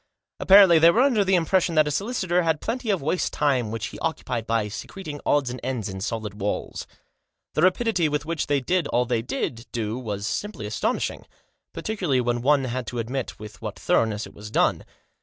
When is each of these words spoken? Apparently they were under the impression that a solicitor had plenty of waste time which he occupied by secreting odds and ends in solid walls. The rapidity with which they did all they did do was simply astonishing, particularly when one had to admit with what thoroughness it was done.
Apparently 0.39 0.79
they 0.79 0.89
were 0.89 1.03
under 1.03 1.23
the 1.23 1.35
impression 1.35 1.75
that 1.75 1.87
a 1.87 1.91
solicitor 1.91 2.41
had 2.41 2.59
plenty 2.59 2.89
of 2.89 3.03
waste 3.03 3.31
time 3.31 3.69
which 3.69 3.89
he 3.89 3.99
occupied 3.99 4.47
by 4.47 4.67
secreting 4.67 5.21
odds 5.27 5.51
and 5.51 5.59
ends 5.63 5.87
in 5.87 6.01
solid 6.01 6.41
walls. 6.41 6.87
The 7.53 7.61
rapidity 7.61 8.09
with 8.09 8.25
which 8.25 8.47
they 8.47 8.61
did 8.61 8.87
all 8.87 9.05
they 9.05 9.21
did 9.21 9.67
do 9.71 9.99
was 9.99 10.25
simply 10.25 10.65
astonishing, 10.65 11.27
particularly 11.71 12.19
when 12.19 12.41
one 12.41 12.63
had 12.63 12.87
to 12.87 12.97
admit 12.97 13.37
with 13.37 13.61
what 13.61 13.77
thoroughness 13.77 14.25
it 14.25 14.33
was 14.33 14.49
done. 14.49 14.85